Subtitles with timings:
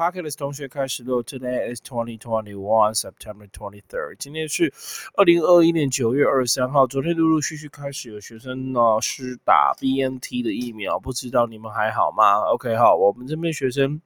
[0.00, 1.22] Pocket 的同学开始录。
[1.22, 4.16] Today is twenty twenty one September twenty third。
[4.18, 4.72] 今天是
[5.14, 6.86] 二零二一年九月二十三号。
[6.86, 14.00] 昨天陆陆续续开始有学生呢是打 BNT 的疫苗，不知道你们还好吗？OK，好，我们这边学生。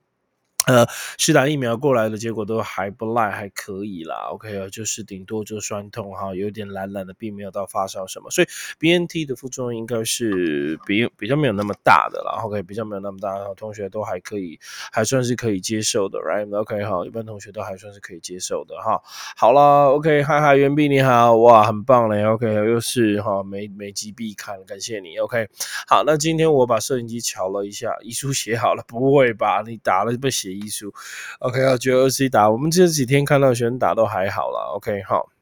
[0.67, 0.87] 呃，
[1.19, 4.29] 是打疫苗过来的结果都还不赖，还可以啦。
[4.31, 8.31] OK 啊，就是顶多就酸痛哈，有点懒懒的，并没有到发烧什么。
[8.31, 8.47] 所以
[8.79, 12.43] BNT 的副作用应该是比比较没有那么大的啦。
[12.45, 14.59] OK，比较没有那么大，然后同学都还可以，
[14.91, 19.03] 还算是可以接受的，Right？OK 哈，一般同学都还算是可以接受的哈。
[19.37, 22.25] 好了，OK，嗨嗨，袁碧你好，哇，很棒嘞。
[22.25, 25.19] OK，又是哈没没击必看，感谢你。
[25.19, 25.47] OK，
[25.87, 29.63] 好，那今天我把摄影机调了一下，遗书写好了，不会吧？
[29.67, 30.54] 你打了不写？
[30.55, 30.95] 艺术
[31.41, 35.34] ，OK 啊，九二 C 打，我们这几天看到学生打都还好啦 OK 好。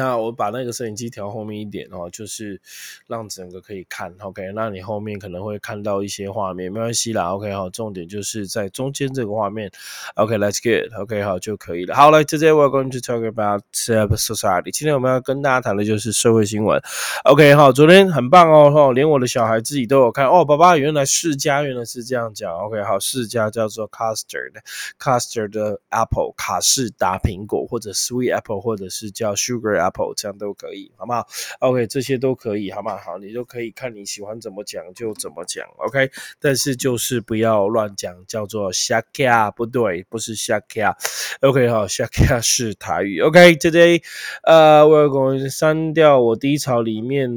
[0.00, 2.58] 那我把那个摄影机调后面一点哦，就是
[3.06, 4.50] 让整个可以看，OK。
[4.54, 7.68] 那你后面可能会看到一些画面，没关系啦，OK 好。
[7.68, 9.70] 重点就是在中间这个画面
[10.14, 11.94] ，OK，Let's get，OK 好就可以了。
[11.94, 14.70] 好了，Today we're going to talk about society。
[14.70, 16.80] 今天我们要跟大家谈的就是社会新闻
[17.24, 17.70] ，OK 好。
[17.70, 20.42] 昨天很棒哦，哈，连我的小孩自己都有看哦。
[20.46, 29.89] 爸爸，原来世家原来是这样讲，OK 好，世家叫做 custard，custard 的 apple，卡士达苹果，或者 sweet apple，或者是叫 sugar。
[29.89, 31.26] Apple 这样都可以，好不好
[31.60, 33.18] ？OK，这些都可以，好不好？
[33.18, 36.10] 你都可以看你喜欢怎么讲就怎么讲，OK。
[36.38, 40.96] 但是就是不要乱讲，叫做瞎卡，不对，不是瞎卡。
[41.40, 43.20] OK，好，瞎卡是台语。
[43.20, 44.02] OK，Today，
[44.42, 47.30] 呃，我要删掉我低潮里面，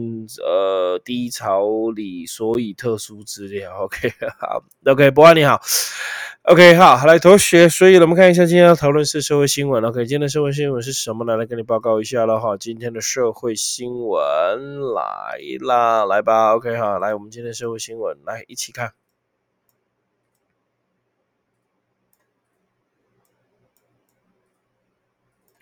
[0.45, 3.83] 呃，低潮里所以特殊资料。
[3.83, 5.61] OK，好，OK，博安你好。
[6.43, 9.81] OK，好，来同学，所以我们看一下今天要讨论是社会新闻。
[9.85, 11.37] OK，今天的社会新闻是什么呢？
[11.37, 12.57] 来跟你报告一下了哈。
[12.57, 16.53] 今天的社会新闻来啦，来吧。
[16.53, 18.91] OK，好，来，我们今天社会新闻来一起看。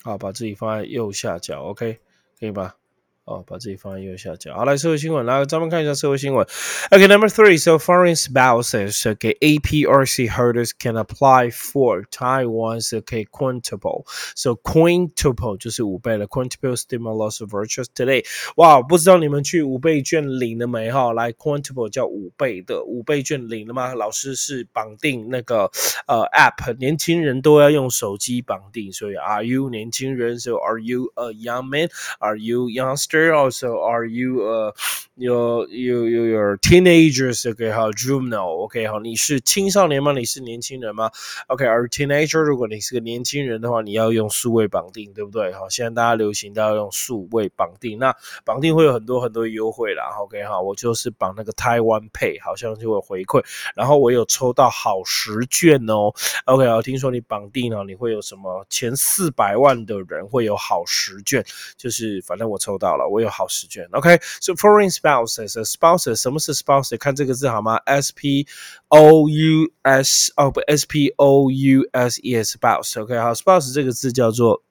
[0.01, 1.61] 好，把自己放在右下角。
[1.61, 1.99] OK，
[2.39, 2.75] 可以吧？
[3.25, 4.55] 哦，把自己放在右下角。
[4.55, 6.45] 好，来社会新闻，来咱们看一下社会新闻。
[6.89, 7.61] OK，Number three.
[7.61, 14.05] So foreign spouses，OK，APRC holders can apply for Taiwan's okay quintuple.
[14.35, 18.25] So quintuple 就是五倍了，quintuple stimulus vouchers today.
[18.55, 21.13] 哇，不知道你们去五倍券领了没哈？
[21.13, 23.93] 来，quintuple 叫五倍的，五倍券领了吗？
[23.93, 25.69] 老师是绑定那个
[26.07, 31.89] 呃 app，年轻人都要用手机绑定，所以 Are you 年轻人？So are you a young man?
[32.17, 33.20] Are you youngster?
[33.29, 34.71] Also, are you uh,
[35.15, 37.47] you you you your teenagers?
[37.49, 38.63] OK，好，juvenile.
[38.63, 40.13] OK，好，你是青少年吗？
[40.13, 41.11] 你是年轻人吗
[41.47, 45.51] ？OK，而 teenager，如果你是个年轻人的话，你要用数位绑定，对不对？
[45.53, 50.05] 好，现在大家流行都要用数位绑定，那绑定会有很多很多优惠啦。
[50.19, 53.43] OK，好，我就是绑那个台湾 Pay，好像就会回馈，
[53.75, 56.11] 然后我有抽到好十券哦。
[56.45, 61.43] OK，好，听说你绑定呢，你会有什么前四百万的人会有好十券，
[61.77, 63.00] 就是反正我抽到了。
[63.08, 66.96] 我有好十卷，OK？So foreign spouses，spouses，什么是 spouse？
[66.98, 67.76] 看这个字好吗？
[67.86, 68.46] S P
[68.88, 73.18] O U S，哦不，S P O U S E，spouse，OK？
[73.18, 74.62] 好，spouse 这个字叫做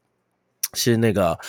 [0.73, 1.39] 是那个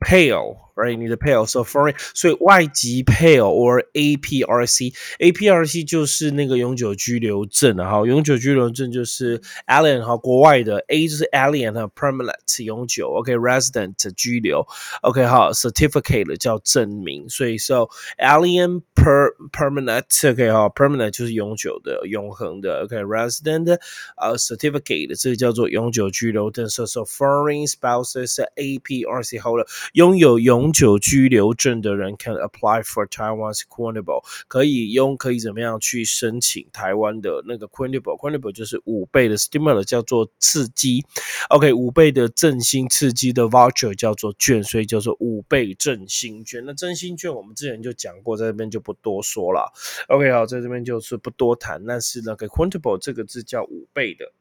[0.00, 0.56] 配偶。
[0.79, 0.97] right？
[0.97, 14.65] 你的配偶 so foreign，所以外籍配偶 or APRC，APRC 就是那个永久居留证，哈，永久居留证就是 alien 哈，国外的 A 就是 alien 哈，permanent 永久，OK，resident 居留
[15.01, 23.79] ，OK 哈，certificate 叫证明，所以 so alien per permanent，OK 哈，permanent 就是永久的、永恒的，OK，resident
[24.17, 38.51] 呃 certificate 这个叫做永久居留证，so so foreign spouses APRC holder 拥有永永久居留证的人 can apply for Taiwan's Quintuple，可以用可以怎么样去申请台湾的那个 Quintuple？Quintuple
[38.51, 41.03] 就是五倍的 stimulus，叫做刺激。
[41.49, 46.63] OK，五倍的振兴刺激的 voucher 叫做券，所以叫做五倍振兴券。
[46.63, 49.73] 那振兴券我们之前就讲过，在这边就不多说了。
[50.09, 51.83] OK，好，在这边就是不多谈。
[51.83, 54.31] 但是那个 Quintuple 这个字叫五倍的。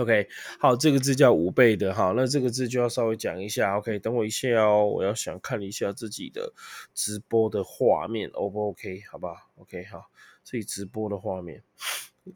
[0.00, 3.76] OK，好，这个字叫五倍的，哈，那这个字就要稍微讲一下。
[3.76, 6.54] OK，等我一下哦，我要想看一下自己的
[6.94, 9.02] 直播的画面，O 不 OK？
[9.10, 10.10] 好吧，OK，好，
[10.42, 11.62] 自己直播的画面，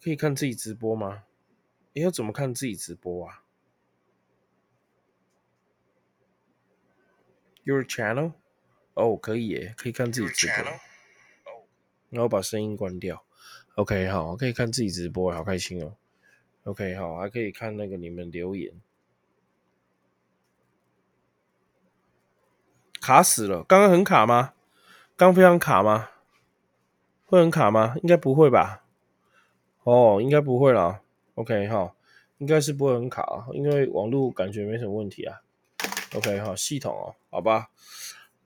[0.03, 1.25] 可以看自己直播吗？
[1.95, 3.45] 你要怎么看自己直播啊
[7.63, 8.33] ？Your channel？
[8.93, 10.57] 哦，可以耶，可以看自己直播。
[12.11, 13.25] 然后把声音关掉。
[13.77, 15.97] OK，好，可以看自己直播，好开心哦。
[16.65, 18.73] OK，好，还可以看那个你们留言。
[23.01, 24.55] 卡死了，刚刚很卡吗？
[25.15, 26.09] 刚非常卡吗？
[27.27, 27.95] 会很卡吗？
[28.03, 28.83] 应该不会吧？
[29.83, 31.03] 哦，应该不会啦。
[31.35, 31.95] OK 哈，
[32.39, 35.43] 应该是不会很卡，因为网络感觉没什么问题啊。
[36.15, 37.69] OK 好，系统哦，好吧，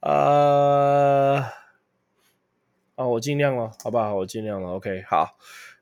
[0.00, 1.36] 呃，
[2.96, 4.12] 啊，我尽量了，好吧？
[4.12, 4.70] 我尽量了。
[4.70, 5.36] OK，好。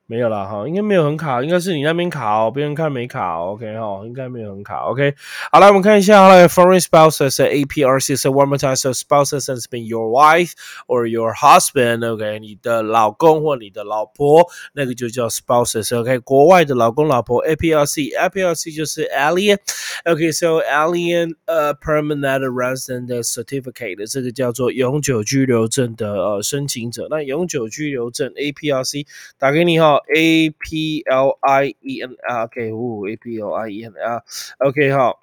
[0.08, 5.12] 没有了哈，应该没有很卡，应该是你那边卡哦，别人看没卡，OK 哈，应该没有很卡，OK。
[5.50, 10.52] 好来，我们看一下，好来，foreign spouses APRC so one more time so spouses has been your wife
[10.86, 16.20] or your husband，OK，你的老公或你的老婆，那个就叫 spouses，OK。
[16.20, 27.08] 国外的老公老婆 APRC，APRC 就是 alien，OK，so alien 呃 permanent resident certificate，这个叫做永久居留证的呃申请者。
[27.10, 29.04] 那永久居留证 APRC
[29.36, 29.95] 打给你哈。
[29.95, 35.19] A P L I E N R，OK，呜，A P L I E N R，OK，好，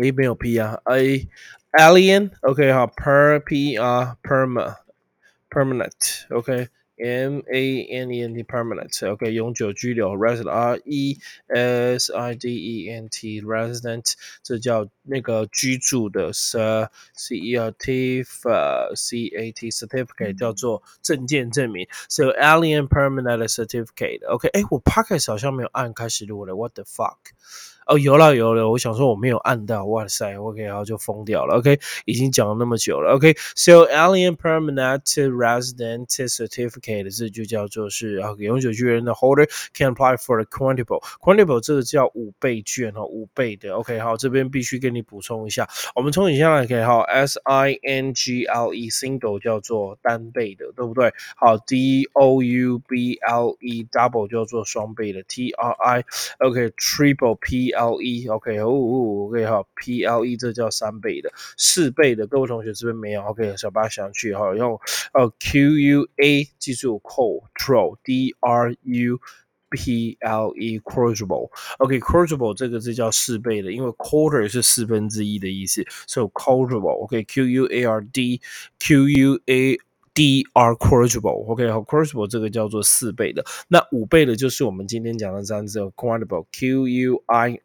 [0.00, 1.28] A 没有 P 啊，A
[1.72, 6.68] Alien，OK，好，Per P R Perma，Permanent，OK。
[7.02, 13.40] M A N E N T permanent，OK，永久居留，resident R E S I D E N T
[13.40, 14.12] resident，
[14.42, 16.58] 这叫那个居住的，C
[17.14, 26.84] C E R T C A T certificate 叫做证件证明，So alien permanent certificate，OK，哎，我 Pocket 好像没有按开始录了，What the
[26.84, 27.16] fuck？
[27.85, 48.13] 哦，有了有了，我想说我没有按到，哇塞，OK，然后就疯掉了，OK，已经讲了那么久了，OK，So alien permanent resident certificate 这就叫做是啊，永久居人的 holder can apply for a quantable，quantable 这个叫五倍券哈，五倍的，OK，好，这边必须跟你补充一下，我们从以下来可以哈，S I N
[48.13, 51.13] G L E single 叫做单倍的，对不对？
[51.35, 59.45] 好，D O U B L E double 叫做双倍的，T R I，OK，triple P L E OK 哦哦 OK
[59.45, 64.79] 哈 P L E 这叫三倍的四倍的各位同学这边没有 OK 小八想去哈用
[65.13, 69.19] 呃 Q U A 记住 Control D R U
[69.69, 71.49] P L E Quadruple
[71.79, 78.41] OK Quadruple 这个字叫四倍的，因为 quarter 是四分之一的意思，所以 Quadruple OK Q U A R D
[78.79, 79.77] Q U A
[80.13, 87.59] D R quadruple，OK，好，quadruple 这个叫做四倍的，那五倍的就是我们今天讲的这样子，quadruple，Q U I。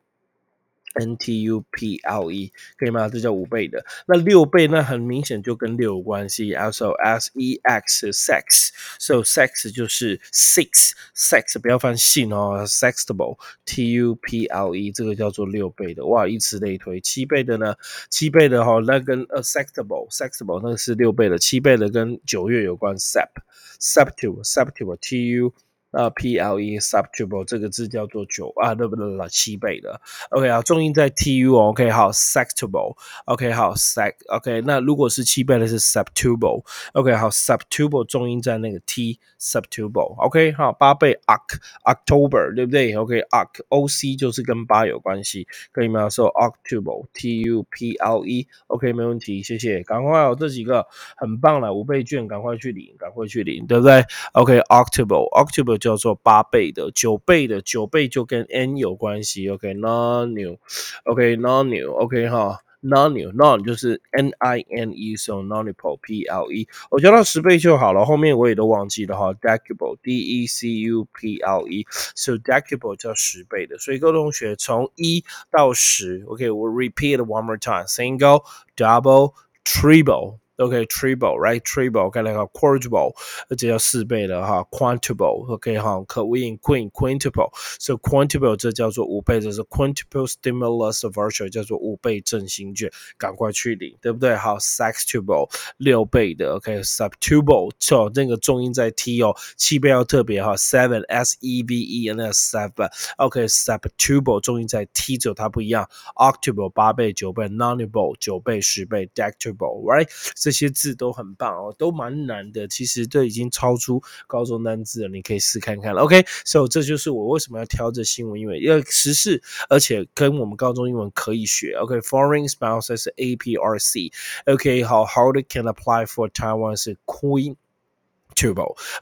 [0.95, 3.09] N T U P L E 可以吗？
[3.09, 3.85] 这叫五倍的。
[4.07, 6.53] 那六倍那很明显就跟六有关系。
[6.55, 16.05] Also S E X sex，so sex 就是 six，sex 不要犯性哦，sexable T U P L E 这个叫做六倍的。
[16.07, 17.75] 哇，以此类推，七倍的呢？
[18.09, 21.39] 七倍的哈，那跟 acceptable，acceptable 那个是六倍的。
[21.39, 25.55] 七倍的跟九月有关，sept，septuple，septuple T U。
[25.91, 29.29] 啊，P L E subtuple 这个字叫做九啊，对不对了？
[29.29, 30.01] 七倍的。
[30.31, 31.57] OK 啊，重音在 T U。
[31.57, 32.97] OK 好，subtuple。
[33.25, 34.13] OK 好，sub。
[34.29, 36.63] OK 那如果是七倍的是 subtuple。
[36.93, 40.15] OK 好，subtuple 重音在那个 T subtuple。
[40.25, 48.47] OK 好，八倍 Oct October 对不对？OK Oct O C 就是跟八有关系，可以吗？So Octuple T U P L E。
[48.69, 49.83] OK 没问题，谢谢。
[49.83, 54.05] 赶快哦，这几个很棒了，五倍券赶快去领，赶快去领，对不对
[54.35, 55.80] ？OK Octuple Octuple。
[55.81, 59.49] 叫做八倍的，九倍的，九倍就跟 n 有关系。
[59.49, 60.59] ok nonok
[61.05, 69.35] nonok 哈 Nonu，non 就是 n i n e，so nonple，p l e，我教到十倍就好了，后面我也都忘记了哈。
[69.35, 78.45] decable，d e c u p l e，so decable 叫十倍的，所以各位同学从一到十，OK，我 repeat one more time，single,
[78.75, 81.63] double, triple OK, triple, right?
[81.63, 83.15] Triple, 看那个 quadruple，
[83.49, 94.37] 这叫四倍的哈，quantable，OK 哈，queen，queen，quintuple，so quintuple 这叫做五倍，这是 quintuple stimulus voucher，叫做五倍振兴券，赶快去领，对不对？
[94.37, 95.49] 好，sextuple，
[95.79, 110.11] 六倍的，OK，septuple，错，那个重音在 T 哦，七倍要特别哈，seven，S E V E，那 seven，OK，septuple，重音在 T，走它不一样，octuple 八倍、九倍，nonuble 九倍、十倍，dectuple，right？
[110.51, 112.67] 这些字都很棒哦，都蛮难的。
[112.67, 115.95] 其实都已经超出高中单字了，你可以试看看。
[115.95, 121.75] OK，so 这就是我为什么要挑这新闻，因为要时事，而且跟我们高中英文可以学。
[121.75, 124.13] OK，foreign spouse 是 APRC。
[124.47, 127.55] OK，好，how to can apply for Taiwan 是 Queen。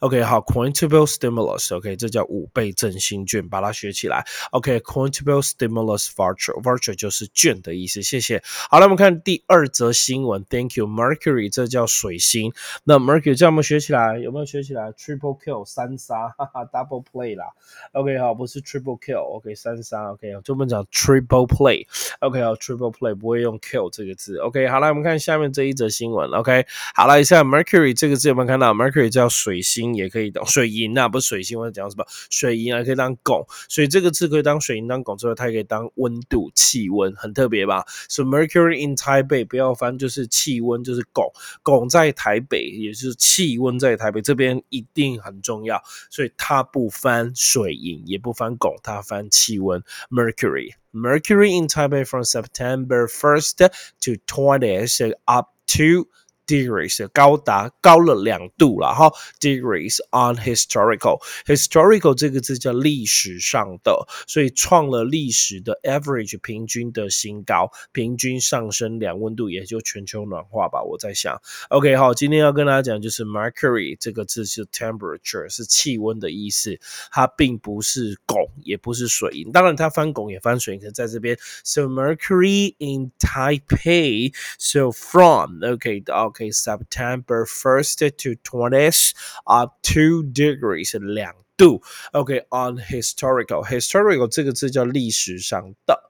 [0.01, 4.25] OK，好，quantable stimulus，OK，这叫五倍振兴券，把它学起来。
[4.51, 8.03] OK，quantable stimulus voucher，voucher 就是券的意思。
[8.03, 8.43] 谢谢。
[8.71, 10.45] 好了，我们看第二则新闻。
[10.49, 12.53] Thank you，Mercury，这叫水星。
[12.85, 17.47] 那 Mercury 这我们学起来，有没有学起来？Triple kill，三杀，哈哈，double play 啦。
[17.93, 20.13] OK，好，不是 triple kill，OK，三杀。
[20.13, 21.87] OK，就我们讲 triple play。
[22.21, 24.39] OK，好，triple play 不会用 kill 这个字。
[24.39, 26.31] OK，好了，我们看下面这一则新闻。
[26.31, 32.05] OK，好了，一下 Mercury 这个字有没有看到？Mercury 叫水星，也可以当 水银啊，不是水星，我在讲什么？
[32.31, 41.33] 水银啊，可以当汞，所以这个字可以当水银、当汞之后，它也可以当温度、气温，很特别吧所以 Mercury in Taipei 不要翻，就是气温，就是汞，
[41.63, 50.73] 汞在台北，也就是气温在台北这边一定很重要，所以它不翻水银，也不翻汞，它翻气温，Mercury。
[50.91, 53.69] Mercury in Taipei from September 1st
[54.01, 56.09] to 20th up to
[56.49, 70.83] degrees 高达高了两度了哈，degrees on historical historical 这个字叫历史上的，所以创了历史的 average 平均的新高，平均上升两温度，也就全球暖化吧。
[70.83, 71.39] 我在想
[71.69, 86.38] ，OK 好，今天要跟大家讲就是 mercury 这个字是 temperature 是气温的意思，它并不是汞，也不是水银，当然它翻汞也翻水银，可是在这边，so mercury in Taipei so from OK OK。
[86.38, 89.14] Okay, September 1st to 20th,
[89.46, 91.82] up two degrees 两度。
[92.12, 96.10] OK, on historical historical 这个字叫历史上的。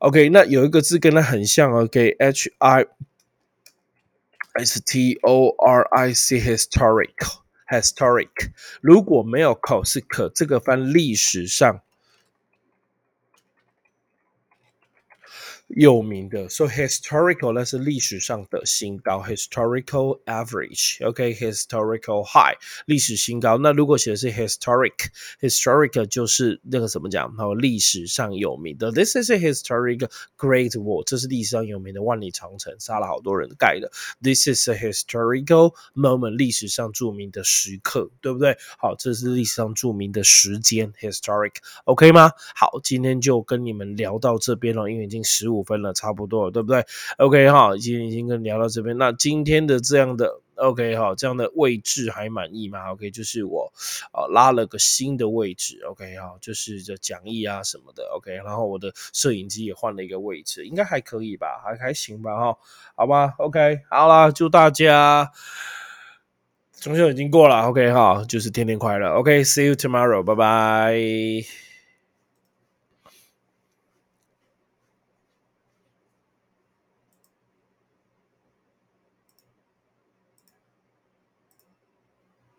[0.00, 1.72] OK，那有一个字跟它很像。
[1.72, 2.86] OK，H I
[4.54, 7.14] S T O R I C historic
[7.68, 11.82] historic，如果没有口是可，这个翻历史上。
[15.69, 22.55] 有名的，so historical 那是历史上的新高，historical average，OK，historical high
[22.85, 23.57] 历史新高。
[23.57, 27.33] 那如果写的是 historic，historic 就是那个怎么讲？
[27.35, 33.91] 然后历史上有名的，this is a historic Great Wall，这是历史上有名的万里长城，杀了好多人盖的。
[34.21, 38.57] This is a historical moment，历史上著名的时刻，对不对？
[38.77, 42.29] 好，这是历史上著名的时间，historic，OK 吗？
[42.53, 45.52] 好，今天就跟你们聊到这边了，因为已经十五。
[45.53, 46.85] 五分了差不多，对不对
[47.17, 48.97] ？OK 哈，今天已经跟聊到这边。
[48.97, 53.71] 那今天的这样的 OK 哈，这样的位置还满意吗？OK，就是我
[54.11, 58.31] 啊拉了个新的位置，OK 哈，就是这讲义啊什么的，OK。
[58.33, 61.61] 然后我的摄影机也换了一个位置，应该还可以吧？
[61.63, 62.35] 还还行吧？
[62.35, 62.57] 哈，
[62.95, 65.31] 好吧，OK，好啦，祝大家
[66.79, 71.72] 中秋已经过了，OK 哈，就是天天快乐，OK，See you tomorrow，拜拜。